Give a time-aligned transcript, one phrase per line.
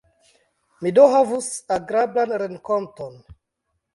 [0.85, 3.21] Mi do havus agrablan renkonton!